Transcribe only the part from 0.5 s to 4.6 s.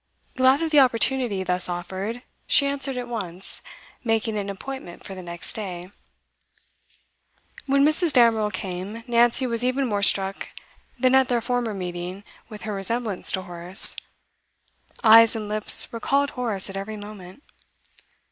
of the opportunity thus offered, she answered at once, making an